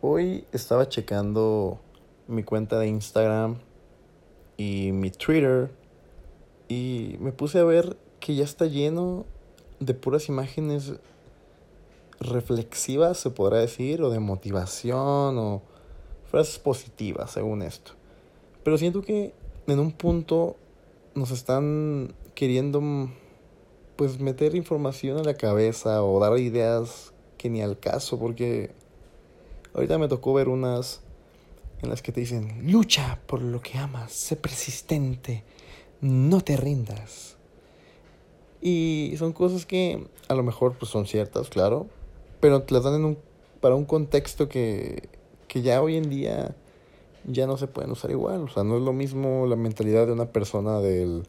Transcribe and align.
Hoy 0.00 0.44
estaba 0.52 0.88
checando 0.88 1.80
mi 2.28 2.44
cuenta 2.44 2.78
de 2.78 2.86
Instagram 2.86 3.56
y 4.56 4.92
mi 4.92 5.10
Twitter 5.10 5.72
y 6.68 7.16
me 7.18 7.32
puse 7.32 7.58
a 7.58 7.64
ver 7.64 7.96
que 8.20 8.36
ya 8.36 8.44
está 8.44 8.66
lleno 8.66 9.26
de 9.80 9.94
puras 9.94 10.28
imágenes 10.28 10.92
reflexivas, 12.20 13.18
se 13.18 13.30
podrá 13.30 13.58
decir, 13.58 14.00
o 14.02 14.10
de 14.10 14.20
motivación 14.20 15.36
o 15.36 15.62
frases 16.30 16.60
positivas, 16.60 17.32
según 17.32 17.62
esto. 17.62 17.90
Pero 18.62 18.78
siento 18.78 19.02
que 19.02 19.34
en 19.66 19.80
un 19.80 19.90
punto 19.90 20.54
nos 21.16 21.32
están 21.32 22.14
queriendo 22.36 22.80
pues 23.96 24.20
meter 24.20 24.54
información 24.54 25.18
a 25.18 25.24
la 25.24 25.34
cabeza 25.34 26.04
o 26.04 26.20
dar 26.20 26.38
ideas 26.38 27.12
que 27.36 27.50
ni 27.50 27.62
al 27.62 27.80
caso, 27.80 28.16
porque 28.16 28.77
ahorita 29.78 29.98
me 29.98 30.08
tocó 30.08 30.34
ver 30.34 30.48
unas 30.48 31.00
en 31.82 31.90
las 31.90 32.02
que 32.02 32.10
te 32.12 32.20
dicen, 32.20 32.70
lucha 32.70 33.20
por 33.26 33.40
lo 33.40 33.60
que 33.60 33.78
amas, 33.78 34.12
sé 34.12 34.36
persistente, 34.36 35.44
no 36.00 36.40
te 36.40 36.56
rindas. 36.56 37.36
Y 38.60 39.14
son 39.18 39.32
cosas 39.32 39.64
que 39.64 40.04
a 40.28 40.34
lo 40.34 40.42
mejor 40.42 40.76
pues 40.76 40.90
son 40.90 41.06
ciertas, 41.06 41.48
claro, 41.48 41.86
pero 42.40 42.62
te 42.62 42.74
las 42.74 42.82
dan 42.82 42.94
en 42.94 43.04
un, 43.04 43.18
para 43.60 43.76
un 43.76 43.84
contexto 43.84 44.48
que, 44.48 45.08
que 45.46 45.62
ya 45.62 45.80
hoy 45.80 45.96
en 45.96 46.10
día 46.10 46.56
ya 47.24 47.46
no 47.46 47.56
se 47.56 47.68
pueden 47.68 47.92
usar 47.92 48.10
igual. 48.10 48.42
O 48.42 48.48
sea, 48.48 48.64
no 48.64 48.76
es 48.76 48.82
lo 48.82 48.92
mismo 48.92 49.46
la 49.46 49.56
mentalidad 49.56 50.06
de 50.06 50.12
una 50.12 50.26
persona 50.26 50.80
del, 50.80 51.24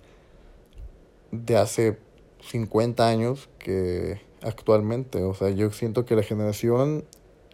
de 1.31 1.57
hace 1.57 1.97
50 2.41 3.07
años 3.07 3.49
que 3.59 4.21
actualmente. 4.41 5.23
O 5.23 5.33
sea, 5.33 5.49
yo 5.49 5.71
siento 5.71 6.05
que 6.05 6.15
la 6.15 6.23
generación, 6.23 7.05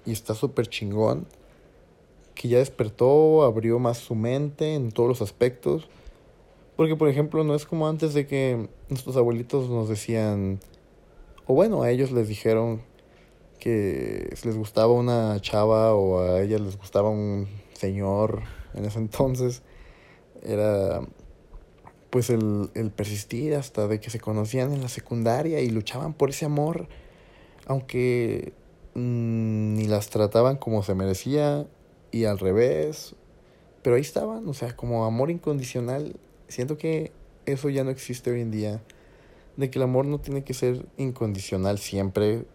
y 0.06 0.12
está 0.12 0.34
súper 0.34 0.68
chingón, 0.68 1.28
que 2.36 2.48
ya 2.48 2.60
despertó, 2.60 3.44
abrió 3.44 3.80
más 3.80 3.98
su 3.98 4.16
mente 4.16 4.76
en 4.76 4.92
todos 4.92 5.10
los 5.10 5.22
aspectos. 5.22 5.88
Porque, 6.76 6.96
por 6.96 7.08
ejemplo, 7.08 7.44
no 7.44 7.56
es 7.56 7.66
como 7.66 7.88
antes 7.88 8.14
de 8.14 8.28
que 8.28 8.68
nuestros 8.90 9.16
abuelitos 9.16 9.70
nos 9.70 9.88
decían, 9.88 10.60
o 11.48 11.54
bueno, 11.54 11.84
a 11.84 11.90
ellos 11.90 12.12
les 12.12 12.28
dijeron 12.28 12.82
que 13.60 14.36
les 14.44 14.58
gustaba 14.58 14.92
una 14.92 15.40
chava 15.40 15.96
o 15.96 16.20
a 16.20 16.42
ellas 16.42 16.60
les 16.60 16.78
gustaba 16.78 17.10
un 17.10 17.48
señor 17.74 18.42
en 18.74 18.86
ese 18.86 19.00
entonces, 19.00 19.64
era 20.44 21.02
pues 22.10 22.30
el, 22.30 22.70
el 22.76 22.92
persistir 22.92 23.56
hasta 23.56 23.88
de 23.88 24.00
que 24.00 24.10
se 24.10 24.20
conocían 24.20 24.74
en 24.74 24.82
la 24.82 24.90
secundaria 24.90 25.62
y 25.62 25.70
luchaban 25.70 26.14
por 26.14 26.30
ese 26.30 26.46
amor, 26.46 26.88
aunque 27.66 28.54
las 29.88 30.10
trataban 30.10 30.58
como 30.58 30.84
se 30.84 30.96
merecía 30.96 31.68
y 32.12 32.26
al 32.26 32.40
revés, 32.40 33.16
pero 33.82 33.96
ahí 33.96 34.02
estaban, 34.02 34.48
o 34.48 34.54
sea, 34.54 34.76
como 34.76 35.06
amor 35.06 35.32
incondicional. 35.32 36.16
Siento 36.48 36.78
que 36.78 37.12
eso 37.46 37.70
ya 37.70 37.84
no 37.84 37.92
existe 37.92 38.32
hoy 38.32 38.42
en 38.42 38.52
día, 38.52 38.82
de 39.58 39.70
que 39.70 39.80
el 39.80 39.84
amor 39.84 40.06
no 40.06 40.20
tiene 40.20 40.44
que 40.44 40.54
ser 40.54 40.86
incondicional 40.98 41.78
siempre. 41.78 42.46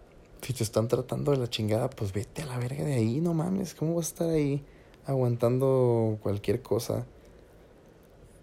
Si 0.42 0.53
te 0.53 0.62
están 0.62 0.89
tratando 0.89 1.33
de 1.33 1.39
la 1.39 1.48
chingada, 1.48 1.91
pues 1.91 2.12
vete 2.12 2.42
a 2.42 2.47
la 2.47 2.59
verga 2.59 2.84
de 2.84 2.95
ahí, 2.95 3.20
no 3.20 3.34
mames, 3.34 3.75
¿cómo 3.75 3.94
vas 3.94 4.06
a 4.06 4.09
estar 4.09 4.31
ahí 4.31 4.65
aguantando 5.06 6.19
cualquier 6.22 6.62
cosa? 6.62 7.06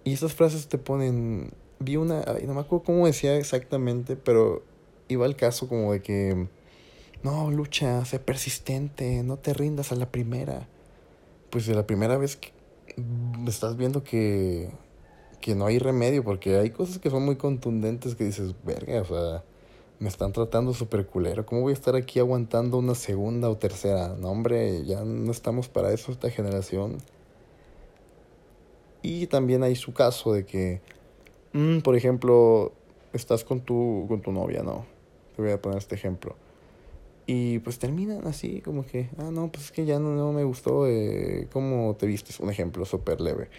Y 0.03 0.13
esas 0.13 0.33
frases 0.33 0.67
te 0.69 0.77
ponen. 0.77 1.51
Vi 1.79 1.97
una. 1.97 2.21
no 2.21 2.53
me 2.53 2.61
acuerdo 2.61 2.85
cómo 2.85 3.05
decía 3.05 3.35
exactamente, 3.37 4.15
pero 4.15 4.63
iba 5.09 5.25
al 5.25 5.35
caso 5.35 5.67
como 5.67 5.91
de 5.91 6.01
que. 6.01 6.47
No, 7.23 7.51
lucha, 7.51 8.05
sé 8.05 8.19
persistente, 8.19 9.23
no 9.23 9.37
te 9.37 9.53
rindas 9.53 9.91
a 9.91 9.95
la 9.95 10.11
primera. 10.11 10.67
Pues 11.49 11.65
de 11.65 11.75
la 11.75 11.87
primera 11.87 12.17
vez 12.17 12.35
que 12.37 12.51
estás 13.47 13.77
viendo 13.77 14.03
que. 14.03 14.69
que 15.41 15.55
no 15.55 15.65
hay 15.65 15.79
remedio, 15.79 16.23
porque 16.23 16.57
hay 16.57 16.69
cosas 16.71 16.99
que 16.99 17.09
son 17.09 17.25
muy 17.25 17.35
contundentes 17.35 18.15
que 18.15 18.23
dices, 18.25 18.55
verga, 18.63 19.01
o 19.01 19.05
sea. 19.05 19.43
Me 19.99 20.09
están 20.09 20.31
tratando 20.31 20.75
súper 20.75 21.07
culero. 21.07 21.45
¿Cómo 21.47 21.61
voy 21.61 21.71
a 21.71 21.73
estar 21.73 21.95
aquí 21.95 22.19
aguantando 22.19 22.77
una 22.77 22.93
segunda 22.93 23.49
o 23.49 23.57
tercera? 23.57 24.09
No, 24.09 24.29
hombre, 24.29 24.85
ya 24.85 25.03
no 25.03 25.31
estamos 25.31 25.69
para 25.69 25.91
eso 25.91 26.11
esta 26.11 26.29
generación. 26.29 26.99
Y 29.01 29.25
también 29.25 29.63
hay 29.63 29.75
su 29.75 29.93
caso 29.93 30.33
de 30.33 30.45
que, 30.45 30.81
mm, 31.53 31.79
por 31.79 31.95
ejemplo, 31.95 32.73
estás 33.13 33.43
con 33.43 33.61
tu, 33.61 34.05
con 34.07 34.21
tu 34.21 34.31
novia, 34.31 34.61
¿no? 34.61 34.85
Te 35.35 35.41
voy 35.41 35.51
a 35.51 35.59
poner 35.61 35.79
este 35.79 35.95
ejemplo. 35.95 36.35
Y 37.29 37.59
pues 37.59 37.77
terminan 37.77 38.25
así, 38.25 38.61
como 38.61 38.85
que, 38.85 39.09
ah, 39.17 39.29
no, 39.31 39.51
pues 39.51 39.65
es 39.65 39.71
que 39.73 39.85
ya 39.85 39.99
no, 39.99 40.15
no 40.15 40.31
me 40.31 40.45
gustó 40.45 40.87
eh, 40.87 41.49
cómo 41.51 41.93
te 41.99 42.07
vistes. 42.07 42.39
Un 42.39 42.49
ejemplo 42.49 42.85
súper 42.85 43.19
leve. 43.19 43.49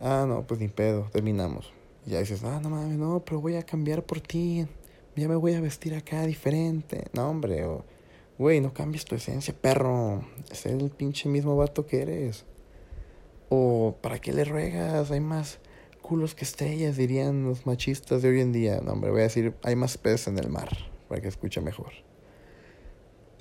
Ah, 0.00 0.24
no, 0.26 0.46
pues 0.46 0.58
ni 0.58 0.68
pedo, 0.68 1.10
terminamos. 1.12 1.70
Y 2.06 2.12
ya 2.12 2.20
dices, 2.20 2.42
ah, 2.44 2.60
no 2.62 2.70
mames, 2.70 2.96
no, 2.96 3.22
pero 3.22 3.42
voy 3.42 3.56
a 3.56 3.62
cambiar 3.62 4.04
por 4.04 4.22
ti. 4.22 4.66
Ya 5.16 5.28
me 5.28 5.36
voy 5.36 5.52
a 5.52 5.60
vestir 5.60 5.94
acá 5.94 6.24
diferente. 6.26 7.04
No, 7.12 7.28
hombre, 7.28 7.66
güey, 8.38 8.62
no 8.62 8.72
cambies 8.72 9.04
tu 9.04 9.14
esencia, 9.14 9.54
perro. 9.54 10.24
Es 10.50 10.64
el 10.64 10.90
pinche 10.90 11.28
mismo 11.28 11.56
vato 11.56 11.84
que 11.84 12.00
eres. 12.00 12.46
O 13.50 13.96
¿para 14.00 14.18
qué 14.18 14.32
le 14.32 14.44
ruegas? 14.44 15.10
Hay 15.10 15.20
más 15.20 15.58
culos 16.00 16.34
que 16.34 16.44
estrellas, 16.44 16.96
dirían 16.96 17.44
los 17.44 17.66
machistas 17.66 18.22
de 18.22 18.30
hoy 18.30 18.40
en 18.40 18.52
día. 18.52 18.80
No, 18.82 18.92
hombre, 18.92 19.10
voy 19.10 19.20
a 19.20 19.24
decir, 19.24 19.54
hay 19.62 19.76
más 19.76 19.98
peces 19.98 20.28
en 20.28 20.38
el 20.38 20.48
mar, 20.48 20.70
para 21.06 21.20
que 21.20 21.28
escuche 21.28 21.60
mejor. 21.60 21.92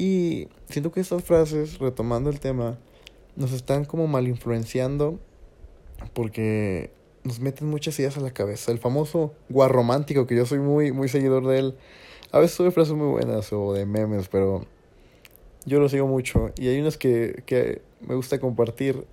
Y 0.04 0.50
siento 0.70 0.92
que 0.92 1.00
estas 1.00 1.24
frases, 1.24 1.80
retomando 1.80 2.30
el 2.30 2.42
tema, 2.42 2.78
nos 3.38 3.54
están 3.54 3.86
como 3.86 4.06
mal 4.06 4.28
influenciando 4.28 5.18
porque 6.12 6.92
nos 7.24 7.40
meten 7.40 7.70
muchas 7.70 7.98
ideas 8.00 8.18
a 8.18 8.20
la 8.20 8.32
cabeza. 8.32 8.74
El 8.74 8.80
famoso 8.80 9.34
guarromántico, 9.48 10.28
que 10.28 10.36
yo 10.36 10.46
soy 10.46 10.60
muy, 10.60 10.92
muy 10.92 11.08
seguidor 11.08 11.48
de 11.48 11.60
él. 11.60 11.76
A 12.34 12.40
veces 12.40 12.58
sube 12.58 12.72
frases 12.72 12.96
muy 12.96 13.08
buenas 13.08 13.54
o 13.54 13.72
de 13.72 13.86
memes, 13.86 14.28
pero 14.28 14.66
yo 15.66 15.80
lo 15.80 15.88
sigo 15.88 16.06
mucho. 16.06 16.52
Y 16.58 16.68
hay 16.68 16.82
unas 16.82 16.98
que, 16.98 17.42
que 17.46 17.82
me 18.02 18.16
gusta 18.16 18.42
compartir 18.42 19.06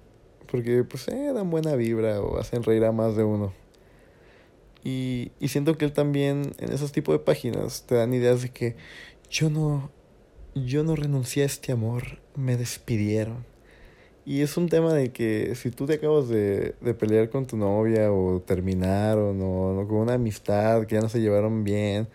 porque 0.50 0.82
pues 0.82 1.06
eh, 1.06 1.32
dan 1.32 1.50
buena 1.50 1.76
vibra 1.76 2.20
o 2.20 2.36
hacen 2.40 2.64
reír 2.64 2.84
a 2.84 2.90
más 2.90 3.14
de 3.14 3.22
uno. 3.22 3.52
Y, 4.82 5.30
y 5.38 5.46
siento 5.46 5.78
que 5.78 5.84
él 5.84 5.92
también 5.92 6.50
en 6.58 6.72
esos 6.72 6.90
tipos 6.90 7.12
de 7.12 7.20
páginas 7.20 7.84
te 7.86 7.94
dan 7.94 8.12
ideas 8.12 8.42
de 8.42 8.48
que 8.48 8.74
yo 9.30 9.50
no, 9.50 9.92
yo 10.54 10.82
no 10.84 10.96
renuncié 10.96 11.42
a 11.42 11.46
este 11.46 11.72
amor, 11.72 12.20
me 12.36 12.56
despidieron. 12.56 13.44
Y 14.24 14.42
es 14.42 14.56
un 14.56 14.68
tema 14.68 14.92
de 14.92 15.12
que 15.12 15.54
si 15.54 15.70
tú 15.70 15.86
te 15.86 15.94
acabas 15.94 16.28
de, 16.28 16.74
de 16.80 16.94
pelear 16.94 17.30
con 17.30 17.46
tu 17.46 17.56
novia 17.56 18.12
o 18.12 18.40
terminaron 18.40 19.40
o, 19.42 19.80
o 19.80 19.88
con 19.88 19.98
una 19.98 20.14
amistad 20.14 20.86
que 20.86 20.96
ya 20.96 21.00
no 21.00 21.08
se 21.08 21.20
llevaron 21.20 21.64
bien, 21.64 22.08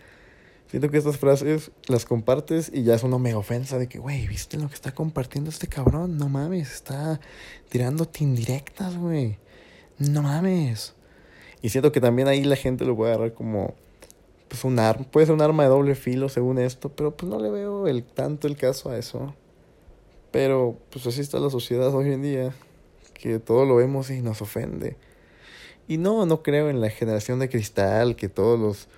Siento 0.68 0.90
que 0.90 0.98
estas 0.98 1.16
frases 1.16 1.70
las 1.86 2.04
compartes 2.04 2.72
y 2.74 2.82
ya 2.82 2.94
es 2.94 3.04
una 3.04 3.18
mega 3.18 3.38
ofensa 3.38 3.78
de 3.78 3.88
que, 3.88 3.98
güey, 3.98 4.26
¿viste 4.26 4.58
lo 4.58 4.68
que 4.68 4.74
está 4.74 4.92
compartiendo 4.92 5.48
este 5.48 5.68
cabrón? 5.68 6.18
No 6.18 6.28
mames, 6.28 6.72
está 6.72 7.20
tirándote 7.68 8.24
indirectas, 8.24 8.96
güey. 8.96 9.38
No 9.98 10.22
mames. 10.22 10.94
Y 11.62 11.68
siento 11.68 11.92
que 11.92 12.00
también 12.00 12.26
ahí 12.26 12.42
la 12.42 12.56
gente 12.56 12.84
lo 12.84 12.96
puede 12.96 13.12
agarrar 13.12 13.32
como, 13.32 13.74
pues 14.48 14.64
un 14.64 14.78
arma, 14.78 15.04
puede 15.10 15.26
ser 15.26 15.34
un 15.34 15.42
arma 15.42 15.64
de 15.64 15.68
doble 15.68 15.94
filo 15.94 16.28
según 16.28 16.58
esto, 16.58 16.90
pero 16.90 17.16
pues 17.16 17.30
no 17.30 17.40
le 17.40 17.50
veo 17.50 17.86
el, 17.86 18.04
tanto 18.04 18.46
el 18.46 18.56
caso 18.56 18.90
a 18.90 18.98
eso. 18.98 19.34
Pero 20.30 20.76
pues 20.90 21.06
así 21.06 21.20
está 21.20 21.38
la 21.38 21.50
sociedad 21.50 21.94
hoy 21.94 22.12
en 22.12 22.22
día, 22.22 22.54
que 23.14 23.38
todo 23.38 23.64
lo 23.64 23.76
vemos 23.76 24.10
y 24.10 24.20
nos 24.20 24.42
ofende. 24.42 24.96
Y 25.88 25.98
no, 25.98 26.26
no 26.26 26.42
creo 26.42 26.68
en 26.68 26.80
la 26.80 26.90
generación 26.90 27.38
de 27.38 27.48
cristal, 27.48 28.16
que 28.16 28.28
todos 28.28 28.58
los 28.58 28.88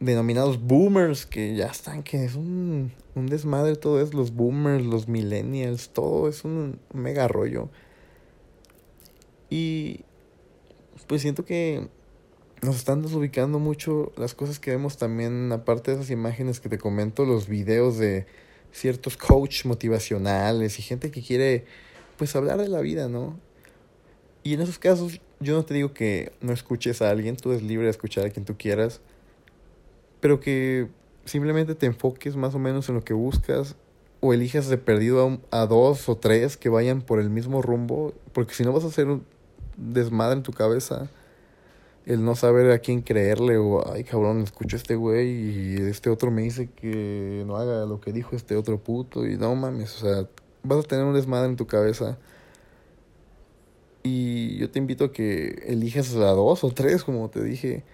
denominados 0.00 0.60
boomers, 0.60 1.26
que 1.26 1.54
ya 1.54 1.66
están, 1.66 2.02
que 2.02 2.24
es 2.24 2.34
un, 2.34 2.92
un 3.14 3.26
desmadre 3.26 3.76
todo 3.76 4.00
es, 4.00 4.14
los 4.14 4.32
boomers, 4.32 4.84
los 4.84 5.08
millennials, 5.08 5.90
todo 5.90 6.28
es 6.28 6.44
un 6.44 6.78
mega 6.92 7.28
rollo. 7.28 7.68
Y 9.50 10.04
pues 11.06 11.22
siento 11.22 11.44
que 11.44 11.88
nos 12.62 12.76
están 12.76 13.02
desubicando 13.02 13.58
mucho 13.58 14.12
las 14.16 14.34
cosas 14.34 14.58
que 14.58 14.70
vemos 14.70 14.96
también, 14.96 15.52
aparte 15.52 15.90
de 15.90 15.98
esas 15.98 16.10
imágenes 16.10 16.60
que 16.60 16.68
te 16.68 16.78
comento, 16.78 17.24
los 17.24 17.48
videos 17.48 17.98
de 17.98 18.26
ciertos 18.72 19.16
coach 19.16 19.64
motivacionales 19.64 20.78
y 20.78 20.82
gente 20.82 21.10
que 21.10 21.22
quiere 21.22 21.64
pues 22.16 22.34
hablar 22.36 22.60
de 22.60 22.68
la 22.68 22.80
vida, 22.80 23.08
¿no? 23.08 23.38
Y 24.42 24.54
en 24.54 24.60
esos 24.60 24.78
casos 24.78 25.20
yo 25.40 25.54
no 25.54 25.64
te 25.64 25.74
digo 25.74 25.92
que 25.92 26.32
no 26.40 26.52
escuches 26.52 27.00
a 27.00 27.10
alguien, 27.10 27.36
tú 27.36 27.50
eres 27.50 27.62
libre 27.62 27.84
de 27.84 27.90
escuchar 27.90 28.26
a 28.26 28.30
quien 28.30 28.44
tú 28.44 28.56
quieras, 28.58 29.00
pero 30.20 30.40
que 30.40 30.88
simplemente 31.24 31.74
te 31.74 31.86
enfoques 31.86 32.34
más 32.34 32.54
o 32.54 32.58
menos 32.58 32.88
en 32.88 32.96
lo 32.96 33.04
que 33.04 33.14
buscas 33.14 33.76
o 34.20 34.34
elijas 34.34 34.68
de 34.68 34.78
perdido 34.78 35.40
a, 35.52 35.62
a, 35.62 35.66
dos 35.66 36.08
o 36.08 36.16
tres 36.16 36.56
que 36.56 36.68
vayan 36.68 37.02
por 37.02 37.20
el 37.20 37.30
mismo 37.30 37.62
rumbo, 37.62 38.14
porque 38.32 38.54
si 38.54 38.64
no 38.64 38.72
vas 38.72 38.82
a 38.82 38.88
hacer 38.88 39.06
un 39.06 39.24
desmadre 39.76 40.38
en 40.38 40.42
tu 40.42 40.52
cabeza, 40.52 41.08
el 42.08 42.24
no 42.24 42.34
saber 42.34 42.70
a 42.70 42.78
quién 42.78 43.02
creerle 43.02 43.58
o, 43.58 43.86
ay 43.92 44.02
cabrón, 44.02 44.40
escucho 44.40 44.76
a 44.76 44.78
este 44.78 44.96
güey 44.96 45.28
y 45.28 45.76
este 45.76 46.08
otro 46.08 46.30
me 46.30 46.42
dice 46.42 46.70
que 46.70 47.44
no 47.46 47.56
haga 47.58 47.84
lo 47.84 48.00
que 48.00 48.12
dijo 48.12 48.34
este 48.34 48.56
otro 48.56 48.82
puto 48.82 49.26
y 49.26 49.36
no 49.36 49.54
mames, 49.54 49.94
o 49.96 50.06
sea, 50.06 50.28
vas 50.62 50.84
a 50.84 50.88
tener 50.88 51.04
un 51.04 51.14
desmadre 51.14 51.50
en 51.50 51.56
tu 51.56 51.66
cabeza. 51.66 52.18
Y 54.02 54.56
yo 54.56 54.70
te 54.70 54.78
invito 54.78 55.04
a 55.04 55.12
que 55.12 55.64
elijas 55.66 56.14
la 56.14 56.30
dos 56.30 56.64
o 56.64 56.70
tres, 56.70 57.04
como 57.04 57.28
te 57.28 57.42
dije. 57.42 57.84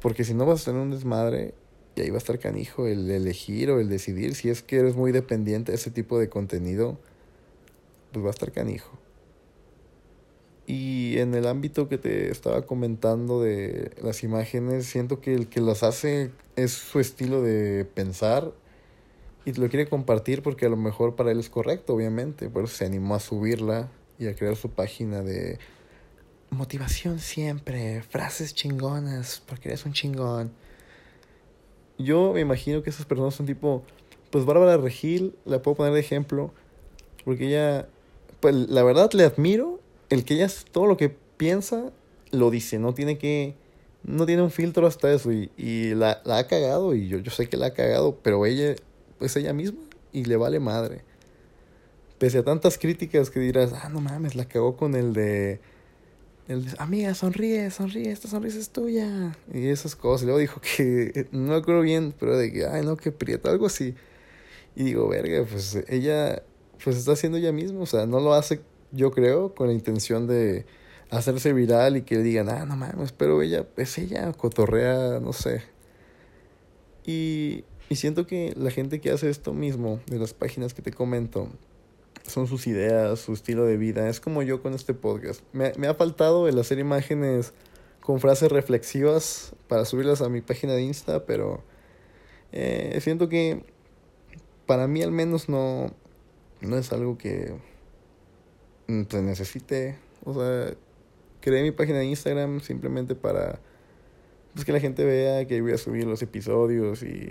Porque 0.00 0.22
si 0.22 0.34
no 0.34 0.46
vas 0.46 0.62
a 0.62 0.66
tener 0.66 0.80
un 0.80 0.90
desmadre, 0.90 1.54
y 1.96 2.02
ahí 2.02 2.10
va 2.10 2.16
a 2.16 2.18
estar 2.18 2.38
canijo 2.38 2.86
el 2.86 3.10
elegir 3.10 3.70
o 3.70 3.80
el 3.80 3.88
decidir. 3.88 4.36
Si 4.36 4.50
es 4.50 4.62
que 4.62 4.76
eres 4.76 4.94
muy 4.94 5.10
dependiente 5.10 5.72
de 5.72 5.76
ese 5.76 5.90
tipo 5.90 6.18
de 6.18 6.28
contenido, 6.28 6.98
pues 8.12 8.24
va 8.24 8.28
a 8.28 8.32
estar 8.32 8.52
canijo. 8.52 8.97
Y 10.68 11.18
en 11.18 11.34
el 11.34 11.46
ámbito 11.46 11.88
que 11.88 11.96
te 11.96 12.30
estaba 12.30 12.66
comentando 12.66 13.40
de 13.40 13.90
las 14.02 14.22
imágenes, 14.22 14.84
siento 14.84 15.18
que 15.18 15.34
el 15.34 15.48
que 15.48 15.62
las 15.62 15.82
hace 15.82 16.30
es 16.56 16.72
su 16.72 17.00
estilo 17.00 17.40
de 17.40 17.86
pensar 17.86 18.52
y 19.46 19.54
lo 19.54 19.70
quiere 19.70 19.88
compartir 19.88 20.42
porque 20.42 20.66
a 20.66 20.68
lo 20.68 20.76
mejor 20.76 21.16
para 21.16 21.32
él 21.32 21.40
es 21.40 21.48
correcto, 21.48 21.94
obviamente. 21.94 22.50
Por 22.50 22.64
eso 22.64 22.76
se 22.76 22.84
animó 22.84 23.14
a 23.14 23.20
subirla 23.20 23.88
y 24.18 24.26
a 24.26 24.36
crear 24.36 24.56
su 24.56 24.68
página 24.68 25.22
de 25.22 25.58
motivación 26.50 27.18
siempre, 27.18 28.02
frases 28.02 28.54
chingonas, 28.54 29.42
porque 29.48 29.70
eres 29.70 29.86
un 29.86 29.94
chingón. 29.94 30.52
Yo 31.96 32.34
me 32.34 32.40
imagino 32.40 32.82
que 32.82 32.90
esas 32.90 33.06
personas 33.06 33.34
son 33.34 33.46
tipo, 33.46 33.84
pues 34.30 34.44
Bárbara 34.44 34.76
Regil, 34.76 35.34
la 35.46 35.62
puedo 35.62 35.78
poner 35.78 35.94
de 35.94 36.00
ejemplo, 36.00 36.52
porque 37.24 37.46
ella, 37.46 37.88
pues 38.40 38.54
la 38.54 38.82
verdad 38.82 39.10
le 39.14 39.24
admiro 39.24 39.77
el 40.10 40.24
que 40.24 40.34
ella 40.34 40.48
todo 40.72 40.86
lo 40.86 40.96
que 40.96 41.10
piensa 41.36 41.92
lo 42.30 42.50
dice, 42.50 42.78
no 42.78 42.94
tiene 42.94 43.18
que, 43.18 43.54
no 44.04 44.26
tiene 44.26 44.42
un 44.42 44.50
filtro 44.50 44.86
hasta 44.86 45.12
eso 45.12 45.32
y, 45.32 45.50
y 45.56 45.94
la, 45.94 46.20
la, 46.24 46.38
ha 46.38 46.46
cagado 46.46 46.94
y 46.94 47.08
yo, 47.08 47.18
yo 47.18 47.30
sé 47.30 47.48
que 47.48 47.56
la 47.56 47.66
ha 47.66 47.74
cagado, 47.74 48.18
pero 48.22 48.44
ella 48.46 48.74
es 49.20 49.36
ella 49.36 49.52
misma 49.52 49.80
y 50.12 50.24
le 50.24 50.36
vale 50.36 50.60
madre. 50.60 51.02
Pese 52.18 52.38
a 52.38 52.44
tantas 52.44 52.78
críticas 52.78 53.30
que 53.30 53.40
dirás, 53.40 53.72
ah, 53.72 53.88
no 53.88 54.00
mames, 54.00 54.34
la 54.34 54.44
cagó 54.46 54.76
con 54.76 54.96
el 54.96 55.12
de, 55.12 55.60
el 56.48 56.64
de, 56.64 56.72
amiga, 56.78 57.14
sonríe, 57.14 57.70
sonríe, 57.70 58.10
esta 58.10 58.26
sonrisa 58.26 58.58
es 58.58 58.70
tuya. 58.70 59.36
Y 59.52 59.68
esas 59.68 59.94
cosas. 59.94 60.24
Luego 60.24 60.40
dijo 60.40 60.60
que, 60.60 61.28
no 61.32 61.52
me 61.52 61.56
acuerdo 61.56 61.82
bien, 61.82 62.12
pero 62.18 62.36
de 62.36 62.52
que, 62.52 62.66
ay, 62.66 62.84
no, 62.84 62.96
que 62.96 63.12
prieta, 63.12 63.50
algo 63.50 63.66
así. 63.66 63.94
Y 64.74 64.84
digo, 64.84 65.08
verga, 65.08 65.44
pues 65.48 65.78
ella, 65.88 66.42
pues 66.82 66.96
está 66.96 67.12
haciendo 67.12 67.38
ella 67.38 67.52
misma, 67.52 67.80
o 67.80 67.86
sea, 67.86 68.06
no 68.06 68.18
lo 68.18 68.34
hace 68.34 68.60
yo 68.92 69.10
creo, 69.10 69.54
con 69.54 69.68
la 69.68 69.72
intención 69.72 70.26
de 70.26 70.66
hacerse 71.10 71.52
viral 71.52 71.96
y 71.96 72.02
que 72.02 72.18
digan, 72.18 72.48
ah, 72.48 72.64
no 72.66 72.76
mames, 72.76 73.12
pero 73.12 73.40
ella, 73.42 73.66
es 73.76 73.98
ella, 73.98 74.32
cotorrea, 74.32 75.20
no 75.20 75.32
sé. 75.32 75.62
Y, 77.04 77.64
y 77.88 77.96
siento 77.96 78.26
que 78.26 78.52
la 78.56 78.70
gente 78.70 79.00
que 79.00 79.10
hace 79.10 79.30
esto 79.30 79.54
mismo, 79.54 80.00
de 80.06 80.18
las 80.18 80.34
páginas 80.34 80.74
que 80.74 80.82
te 80.82 80.92
comento, 80.92 81.48
son 82.26 82.46
sus 82.46 82.66
ideas, 82.66 83.18
su 83.20 83.32
estilo 83.32 83.64
de 83.64 83.76
vida. 83.76 84.08
Es 84.08 84.20
como 84.20 84.42
yo 84.42 84.62
con 84.62 84.74
este 84.74 84.94
podcast. 84.94 85.42
Me, 85.52 85.72
me 85.78 85.86
ha 85.86 85.94
faltado 85.94 86.48
el 86.48 86.58
hacer 86.58 86.78
imágenes 86.78 87.54
con 88.00 88.20
frases 88.20 88.50
reflexivas 88.50 89.54
para 89.66 89.84
subirlas 89.84 90.20
a 90.20 90.28
mi 90.28 90.40
página 90.40 90.74
de 90.74 90.82
Insta, 90.82 91.26
pero 91.26 91.62
eh, 92.52 92.98
siento 93.02 93.28
que 93.28 93.64
para 94.66 94.86
mí 94.86 95.02
al 95.02 95.12
menos 95.12 95.48
no, 95.48 95.92
no 96.60 96.76
es 96.76 96.92
algo 96.92 97.18
que 97.18 97.54
Pues 98.88 99.22
necesite, 99.22 99.98
o 100.24 100.32
sea, 100.32 100.74
creé 101.42 101.62
mi 101.62 101.72
página 101.72 101.98
de 101.98 102.06
Instagram 102.06 102.60
simplemente 102.60 103.14
para 103.14 103.60
pues, 104.54 104.64
que 104.64 104.72
la 104.72 104.80
gente 104.80 105.04
vea 105.04 105.46
que 105.46 105.60
voy 105.60 105.72
a 105.72 105.78
subir 105.78 106.06
los 106.06 106.22
episodios 106.22 107.02
y 107.02 107.28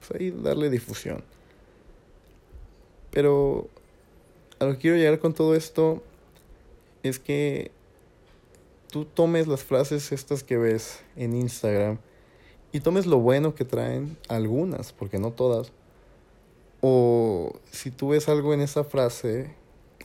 pues 0.00 0.20
ahí 0.20 0.30
darle 0.30 0.68
difusión. 0.68 1.24
Pero 3.10 3.70
a 4.58 4.66
lo 4.66 4.72
que 4.72 4.78
quiero 4.80 4.96
llegar 4.98 5.18
con 5.18 5.32
todo 5.32 5.54
esto 5.54 6.02
es 7.02 7.18
que 7.18 7.70
tú 8.92 9.06
tomes 9.06 9.46
las 9.46 9.64
frases 9.64 10.12
estas 10.12 10.44
que 10.44 10.58
ves 10.58 11.00
en 11.16 11.34
Instagram 11.34 11.96
y 12.70 12.80
tomes 12.80 13.06
lo 13.06 13.18
bueno 13.18 13.54
que 13.54 13.64
traen 13.64 14.18
algunas, 14.28 14.92
porque 14.92 15.18
no 15.18 15.32
todas. 15.32 15.72
O 16.82 17.58
si 17.70 17.90
tú 17.90 18.10
ves 18.10 18.28
algo 18.28 18.52
en 18.52 18.60
esa 18.60 18.84
frase 18.84 19.56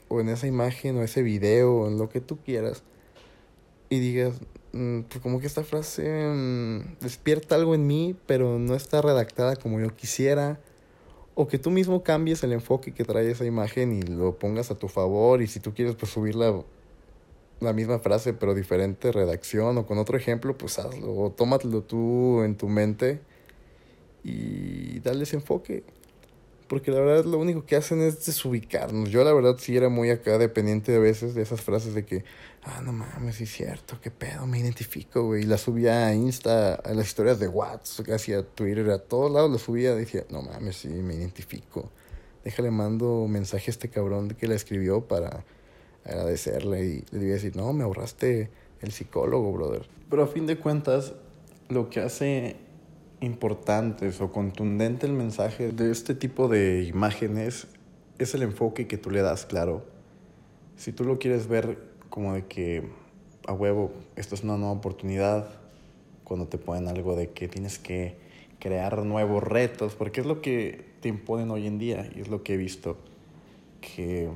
o 0.08 0.20
en 0.20 0.28
esa 0.28 0.46
imagen 0.46 0.96
o 0.98 1.02
ese 1.02 1.22
video 1.22 1.74
o 1.74 1.88
en 1.88 1.98
lo 1.98 2.08
que 2.08 2.20
tú 2.20 2.38
quieras 2.44 2.82
y 3.94 4.00
digas, 4.00 4.34
mm, 4.72 5.02
pues 5.02 5.20
como 5.20 5.40
que 5.40 5.46
esta 5.46 5.64
frase 5.64 6.08
mm, 6.08 6.98
despierta 7.00 7.54
algo 7.54 7.74
en 7.74 7.86
mí, 7.86 8.16
pero 8.26 8.58
no 8.58 8.74
está 8.74 9.02
redactada 9.02 9.56
como 9.56 9.80
yo 9.80 9.94
quisiera. 9.94 10.60
O 11.36 11.48
que 11.48 11.58
tú 11.58 11.70
mismo 11.70 12.02
cambies 12.04 12.44
el 12.44 12.52
enfoque 12.52 12.92
que 12.92 13.04
trae 13.04 13.28
esa 13.30 13.44
imagen 13.44 13.92
y 13.92 14.02
lo 14.02 14.38
pongas 14.38 14.70
a 14.70 14.76
tu 14.76 14.88
favor. 14.88 15.42
Y 15.42 15.48
si 15.48 15.58
tú 15.60 15.74
quieres 15.74 15.96
pues 15.96 16.12
subir 16.12 16.36
la, 16.36 16.62
la 17.60 17.72
misma 17.72 17.98
frase 17.98 18.34
pero 18.34 18.54
diferente 18.54 19.10
redacción 19.10 19.76
o 19.78 19.86
con 19.86 19.98
otro 19.98 20.16
ejemplo, 20.16 20.56
pues 20.56 20.78
hazlo. 20.78 21.12
O 21.12 21.30
tómatelo 21.32 21.82
tú 21.82 22.42
en 22.42 22.56
tu 22.56 22.68
mente 22.68 23.20
y 24.22 25.00
dale 25.00 25.24
ese 25.24 25.36
enfoque. 25.36 25.82
Porque 26.68 26.90
la 26.90 27.00
verdad 27.00 27.24
lo 27.26 27.38
único 27.38 27.66
que 27.66 27.76
hacen 27.76 28.00
es 28.00 28.24
desubicarnos. 28.24 29.10
Yo 29.10 29.22
la 29.22 29.32
verdad 29.32 29.56
sí 29.58 29.76
era 29.76 29.88
muy 29.88 30.10
acá 30.10 30.38
dependiente 30.38 30.92
de 30.92 30.98
veces 30.98 31.34
de 31.34 31.42
esas 31.42 31.60
frases 31.60 31.94
de 31.94 32.06
que, 32.06 32.24
ah, 32.62 32.80
no 32.82 32.92
mames, 32.92 33.36
sí 33.36 33.44
es 33.44 33.52
cierto, 33.52 33.98
qué 34.00 34.10
pedo, 34.10 34.46
me 34.46 34.58
identifico, 34.58 35.24
güey. 35.24 35.42
Y 35.42 35.46
la 35.46 35.58
subía 35.58 36.06
a 36.06 36.14
Insta, 36.14 36.74
a 36.74 36.94
las 36.94 37.06
historias 37.06 37.38
de 37.38 37.48
WhatsApp, 37.48 38.06
casi 38.06 38.32
a 38.32 38.42
Twitter, 38.42 38.90
a 38.90 38.98
todos 38.98 39.30
lados 39.30 39.50
la 39.50 39.58
subía. 39.58 39.94
Decía, 39.94 40.24
no 40.30 40.40
mames, 40.40 40.76
sí, 40.76 40.88
me 40.88 41.14
identifico. 41.14 41.90
Déjale, 42.44 42.70
mando 42.70 43.26
mensaje 43.28 43.64
a 43.68 43.70
este 43.70 43.88
cabrón 43.88 44.28
que 44.30 44.46
la 44.46 44.54
escribió 44.54 45.02
para 45.02 45.44
agradecerle. 46.04 46.84
Y 46.84 47.04
le 47.10 47.18
debía 47.18 47.34
decir, 47.34 47.56
no, 47.56 47.72
me 47.74 47.84
ahorraste 47.84 48.50
el 48.80 48.92
psicólogo, 48.92 49.52
brother. 49.52 49.86
Pero 50.08 50.22
a 50.22 50.26
fin 50.26 50.46
de 50.46 50.58
cuentas, 50.58 51.14
lo 51.68 51.90
que 51.90 52.00
hace 52.00 52.56
importantes 53.24 54.20
o 54.20 54.30
contundente 54.30 55.06
el 55.06 55.12
mensaje 55.12 55.72
de 55.72 55.90
este 55.90 56.14
tipo 56.14 56.48
de 56.48 56.84
imágenes 56.84 57.66
es 58.18 58.34
el 58.34 58.42
enfoque 58.42 58.86
que 58.86 58.98
tú 58.98 59.10
le 59.10 59.22
das, 59.22 59.46
claro. 59.46 59.84
Si 60.76 60.92
tú 60.92 61.04
lo 61.04 61.18
quieres 61.18 61.48
ver 61.48 61.78
como 62.10 62.34
de 62.34 62.46
que 62.46 62.88
a 63.46 63.52
huevo, 63.52 63.92
esto 64.16 64.34
es 64.34 64.42
una 64.42 64.56
nueva 64.56 64.72
oportunidad, 64.72 65.48
cuando 66.24 66.46
te 66.46 66.58
ponen 66.58 66.88
algo 66.88 67.16
de 67.16 67.30
que 67.30 67.48
tienes 67.48 67.78
que 67.78 68.16
crear 68.58 69.04
nuevos 69.04 69.42
retos, 69.42 69.94
porque 69.94 70.20
es 70.20 70.26
lo 70.26 70.40
que 70.40 70.94
te 71.00 71.08
imponen 71.08 71.50
hoy 71.50 71.66
en 71.66 71.78
día 71.78 72.08
y 72.14 72.20
es 72.20 72.28
lo 72.28 72.42
que 72.42 72.54
he 72.54 72.56
visto, 72.56 72.96
que 73.80 74.30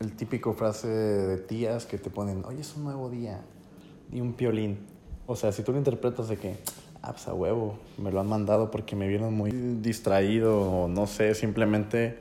el 0.00 0.12
típico 0.16 0.54
frase 0.54 0.88
de 0.88 1.36
tías 1.38 1.84
que 1.84 1.98
te 1.98 2.08
ponen, 2.08 2.44
hoy 2.44 2.60
es 2.60 2.74
un 2.76 2.84
nuevo 2.84 3.10
día, 3.10 3.42
y 4.12 4.20
un 4.20 4.32
piolín. 4.32 4.78
O 5.26 5.36
sea, 5.36 5.52
si 5.52 5.62
tú 5.62 5.72
lo 5.72 5.78
interpretas 5.78 6.28
de 6.28 6.36
que, 6.36 6.56
ah, 7.08 7.12
pues 7.12 7.26
a 7.28 7.34
huevo, 7.34 7.78
me 7.96 8.12
lo 8.12 8.20
han 8.20 8.28
mandado 8.28 8.70
porque 8.70 8.94
me 8.94 9.08
vieron 9.08 9.34
muy 9.34 9.50
distraído 9.50 10.60
o 10.60 10.88
no 10.88 11.06
sé, 11.06 11.34
simplemente 11.34 12.18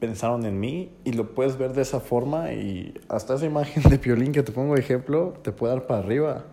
pensaron 0.00 0.46
en 0.46 0.58
mí 0.58 0.90
y 1.04 1.12
lo 1.12 1.34
puedes 1.34 1.58
ver 1.58 1.74
de 1.74 1.82
esa 1.82 2.00
forma 2.00 2.52
y 2.52 2.94
hasta 3.08 3.34
esa 3.34 3.44
imagen 3.44 3.82
de 3.88 3.98
Piolín 3.98 4.32
que 4.32 4.42
te 4.42 4.50
pongo 4.50 4.74
de 4.74 4.80
ejemplo 4.80 5.34
te 5.42 5.52
puede 5.52 5.74
dar 5.74 5.86
para 5.86 6.00
arriba. 6.00 6.44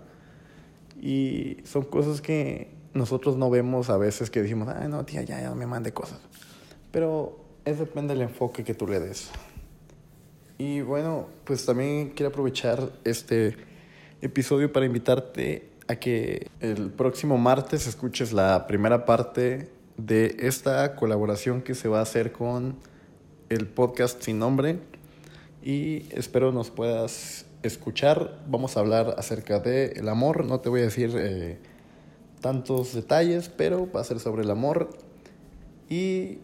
Y 1.01 1.57
son 1.63 1.83
cosas 1.83 2.21
que 2.21 2.71
nosotros 2.93 3.37
no 3.37 3.49
vemos 3.49 3.89
a 3.89 3.97
veces 3.97 4.29
que 4.29 4.41
decimos, 4.41 4.67
ay 4.67 4.89
no, 4.89 5.05
tía, 5.05 5.21
ya, 5.21 5.39
ya 5.39 5.55
me 5.55 5.65
mande 5.65 5.93
cosas. 5.93 6.19
Pero 6.91 7.39
es 7.63 7.79
depende 7.79 8.13
del 8.13 8.23
enfoque 8.23 8.63
que 8.63 8.73
tú 8.73 8.87
le 8.87 8.99
des. 8.99 9.29
Y 10.57 10.81
bueno, 10.81 11.27
pues 11.45 11.65
también 11.65 12.09
quiero 12.09 12.29
aprovechar 12.29 12.91
este 13.03 13.55
episodio 14.21 14.73
para 14.73 14.85
invitarte 14.85 15.76
a 15.87 15.95
que 15.95 16.47
el 16.59 16.89
próximo 16.91 17.37
martes 17.37 17.87
escuches 17.87 18.33
la 18.33 18.67
primera 18.67 19.05
parte 19.05 19.69
de 19.97 20.37
esta 20.39 20.95
colaboración 20.95 21.61
que 21.61 21.75
se 21.75 21.87
va 21.87 21.99
a 21.99 22.03
hacer 22.03 22.31
con 22.31 22.75
el 23.49 23.67
podcast 23.67 24.21
sin 24.21 24.39
nombre 24.39 24.79
y 25.63 26.05
espero 26.11 26.51
nos 26.51 26.69
puedas 26.69 27.45
escuchar. 27.63 28.39
Vamos 28.47 28.77
a 28.77 28.81
hablar 28.81 29.15
acerca 29.17 29.59
del 29.59 29.97
el 29.97 30.09
amor, 30.09 30.45
no 30.45 30.59
te 30.59 30.69
voy 30.69 30.81
a 30.81 30.83
decir 30.83 31.13
eh, 31.17 31.57
tantos 32.41 32.93
detalles, 32.93 33.49
pero 33.49 33.91
va 33.91 34.01
a 34.01 34.03
ser 34.03 34.19
sobre 34.19 34.43
el 34.43 34.51
amor 34.51 34.89
y 35.89 36.39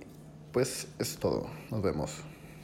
pues 0.51 0.87
es 0.99 1.17
todo. 1.17 1.47
Nos 1.69 1.81
vemos. 1.81 2.32